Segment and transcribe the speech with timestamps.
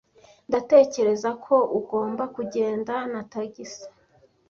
[0.49, 3.85] Ndatekereza ko ugomba kugenda na tagisi.